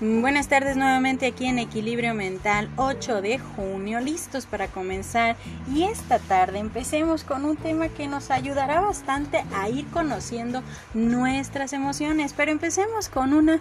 [0.00, 5.34] Buenas tardes nuevamente aquí en Equilibrio Mental 8 de junio, listos para comenzar
[5.74, 10.62] y esta tarde empecemos con un tema que nos ayudará bastante a ir conociendo
[10.94, 13.58] nuestras emociones, pero empecemos con una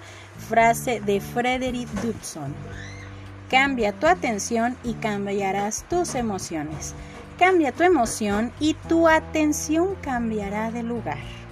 [0.47, 2.53] frase de Frederick Dudson.
[3.49, 6.93] Cambia tu atención y cambiarás tus emociones.
[7.39, 11.46] Cambia tu emoción y tu atención cambiará de lugar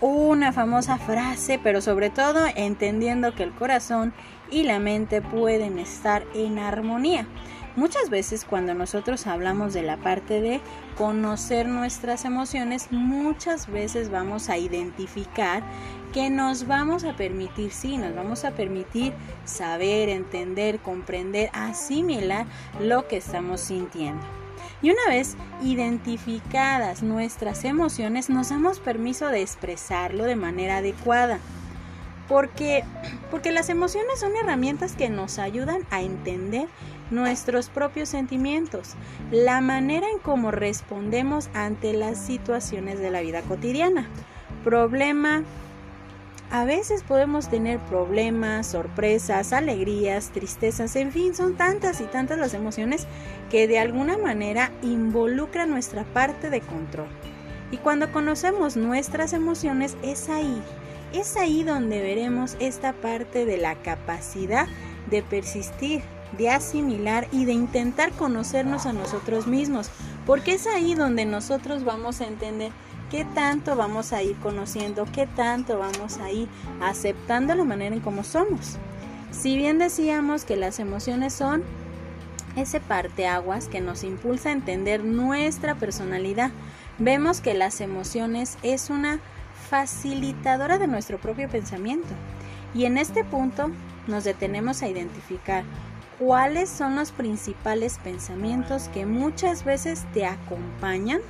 [0.00, 4.12] una famosa frase, pero sobre todo entendiendo que el corazón
[4.50, 7.26] y la mente pueden estar en armonía.
[7.76, 10.60] Muchas veces cuando nosotros hablamos de la parte de
[10.98, 15.62] conocer nuestras emociones, muchas veces vamos a identificar
[16.12, 19.12] que nos vamos a permitir, sí, nos vamos a permitir
[19.44, 22.46] saber, entender, comprender, asimilar
[22.80, 24.39] lo que estamos sintiendo.
[24.82, 31.38] Y una vez identificadas nuestras emociones, nos damos permiso de expresarlo de manera adecuada.
[32.28, 32.84] Porque,
[33.30, 36.68] porque las emociones son herramientas que nos ayudan a entender
[37.10, 38.94] nuestros propios sentimientos,
[39.32, 44.08] la manera en cómo respondemos ante las situaciones de la vida cotidiana.
[44.62, 45.42] Problema,
[46.50, 52.54] a veces podemos tener problemas, sorpresas, alegrías, tristezas, en fin, son tantas y tantas las
[52.54, 53.06] emociones
[53.50, 57.08] que de alguna manera involucran nuestra parte de control.
[57.70, 60.60] Y cuando conocemos nuestras emociones es ahí,
[61.12, 64.66] es ahí donde veremos esta parte de la capacidad
[65.08, 66.02] de persistir,
[66.36, 69.88] de asimilar y de intentar conocernos a nosotros mismos,
[70.30, 72.70] porque es ahí donde nosotros vamos a entender
[73.10, 76.46] qué tanto vamos a ir conociendo, qué tanto vamos a ir
[76.80, 78.78] aceptando la manera en cómo somos.
[79.32, 81.64] Si bien decíamos que las emociones son
[82.54, 86.52] ese parteaguas que nos impulsa a entender nuestra personalidad,
[87.00, 89.18] vemos que las emociones es una
[89.68, 92.14] facilitadora de nuestro propio pensamiento.
[92.72, 93.72] Y en este punto
[94.06, 95.64] nos detenemos a identificar
[96.20, 101.20] cuáles son los principales pensamientos que muchas veces te acompañan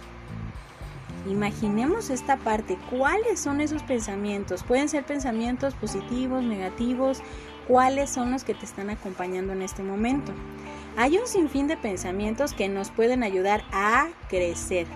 [1.29, 4.63] Imaginemos esta parte, ¿cuáles son esos pensamientos?
[4.63, 7.21] Pueden ser pensamientos positivos, negativos,
[7.69, 10.33] ¿cuáles son los que te están acompañando en este momento?
[10.97, 14.87] Hay un sinfín de pensamientos que nos pueden ayudar a crecer,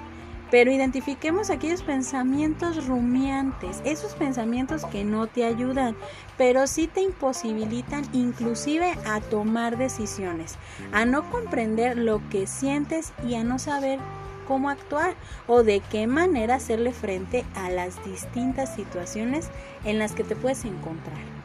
[0.54, 5.96] pero identifiquemos aquellos pensamientos rumiantes, esos pensamientos que no te ayudan,
[6.38, 10.54] pero sí te imposibilitan inclusive a tomar decisiones,
[10.92, 13.98] a no comprender lo que sientes y a no saber
[14.46, 15.16] cómo actuar
[15.48, 19.50] o de qué manera hacerle frente a las distintas situaciones
[19.84, 21.43] en las que te puedes encontrar.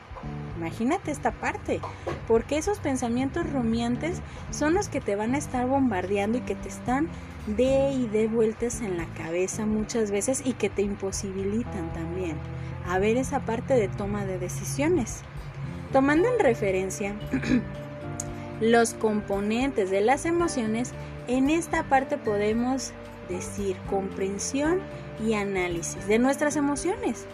[0.60, 1.80] Imagínate esta parte,
[2.28, 4.22] porque esos pensamientos rumiantes
[4.52, 7.08] son los que te van a estar bombardeando y que te están
[7.48, 12.36] de y de vueltas en la cabeza muchas veces y que te imposibilitan también
[12.86, 15.22] a ver esa parte de toma de decisiones.
[15.94, 17.16] Tomando en referencia
[18.60, 20.92] los componentes de las emociones,
[21.30, 22.92] en esta parte podemos
[23.30, 24.82] decir comprensión
[25.26, 27.26] y análisis de nuestras emociones.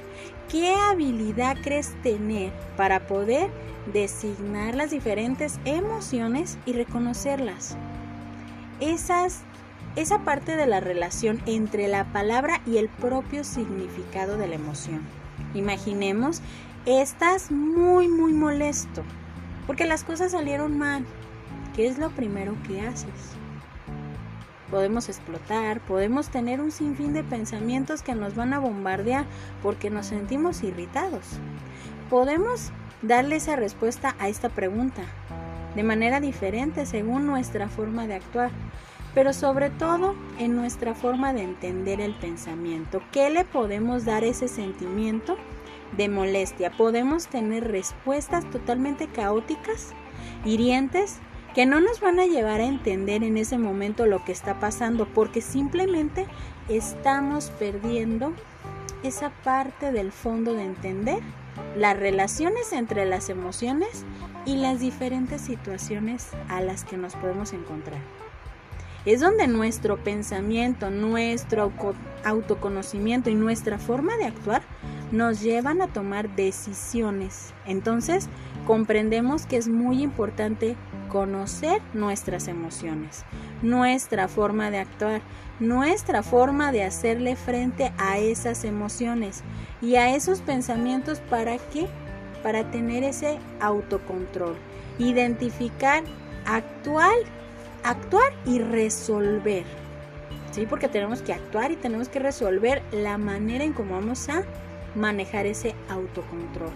[0.55, 3.49] ¿Qué habilidad crees tener para poder
[3.91, 7.75] designar las diferentes emociones y reconocerlas?
[8.79, 9.41] Esas,
[9.97, 15.01] esa parte de la relación entre la palabra y el propio significado de la emoción.
[15.53, 16.41] Imaginemos,
[16.85, 19.03] estás muy, muy molesto
[19.67, 21.05] porque las cosas salieron mal.
[21.75, 23.35] ¿Qué es lo primero que haces?
[24.75, 29.23] Podemos explotar, podemos tener un sinfín de pensamientos que nos van a bombardear
[29.63, 31.39] porque nos sentimos irritados.
[32.09, 35.03] Podemos darle esa respuesta a esta pregunta
[35.77, 38.51] de manera diferente según nuestra forma de actuar,
[39.13, 43.01] pero sobre todo en nuestra forma de entender el pensamiento.
[43.13, 45.37] ¿Qué le podemos dar ese sentimiento?
[45.95, 46.71] de molestia.
[46.71, 49.93] Podemos tener respuestas totalmente caóticas,
[50.43, 51.19] hirientes,
[51.55, 55.07] que no nos van a llevar a entender en ese momento lo que está pasando,
[55.07, 56.27] porque simplemente
[56.67, 58.33] estamos perdiendo
[59.03, 61.19] esa parte del fondo de entender
[61.77, 64.03] las relaciones entre las emociones
[64.45, 68.01] y las diferentes situaciones a las que nos podemos encontrar.
[69.05, 71.71] Es donde nuestro pensamiento, nuestro
[72.25, 74.61] autoconocimiento y nuestra forma de actuar
[75.11, 77.53] nos llevan a tomar decisiones.
[77.65, 78.27] Entonces,
[78.65, 80.75] comprendemos que es muy importante
[81.15, 83.23] conocer nuestras emociones,
[83.61, 85.21] nuestra forma de actuar,
[85.61, 89.41] nuestra forma de hacerle frente a esas emociones
[89.81, 91.87] y a esos pensamientos para qué?
[92.43, 94.57] Para tener ese autocontrol,
[94.99, 96.03] identificar,
[96.45, 97.15] actuar,
[97.85, 99.63] actuar y resolver.
[100.51, 100.65] ¿Sí?
[100.65, 104.43] Porque tenemos que actuar y tenemos que resolver la manera en cómo vamos a
[104.95, 106.73] manejar ese autocontrol.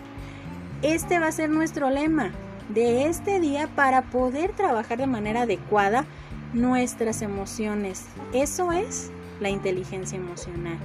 [0.81, 2.31] Este va a ser nuestro lema
[2.69, 6.05] de este día para poder trabajar de manera adecuada
[6.53, 8.05] nuestras emociones.
[8.33, 10.77] Eso es la inteligencia emocional.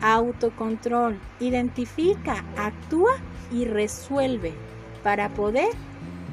[0.00, 1.18] Autocontrol.
[1.40, 3.14] Identifica, actúa
[3.50, 4.54] y resuelve
[5.02, 5.70] para poder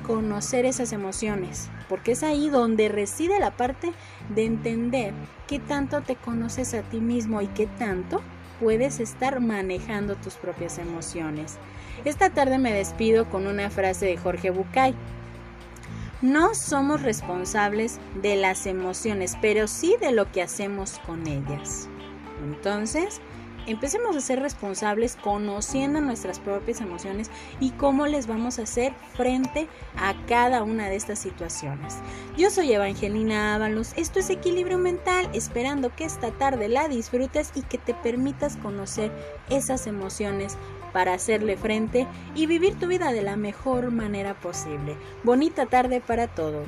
[0.05, 3.91] conocer esas emociones, porque es ahí donde reside la parte
[4.33, 5.13] de entender
[5.47, 8.21] qué tanto te conoces a ti mismo y qué tanto
[8.61, 11.57] puedes estar manejando tus propias emociones.
[12.05, 14.93] Esta tarde me despido con una frase de Jorge Bucay.
[16.21, 21.89] No somos responsables de las emociones, pero sí de lo que hacemos con ellas.
[22.43, 23.19] Entonces,
[23.67, 27.29] empecemos a ser responsables conociendo nuestras propias emociones
[27.59, 29.67] y cómo les vamos a hacer frente
[29.97, 31.95] a cada una de estas situaciones.
[32.37, 37.61] Yo soy Evangelina Ábalos, esto es Equilibrio Mental, esperando que esta tarde la disfrutes y
[37.61, 39.11] que te permitas conocer
[39.49, 40.57] esas emociones
[40.93, 44.97] para hacerle frente y vivir tu vida de la mejor manera posible.
[45.23, 46.67] Bonita tarde para todos.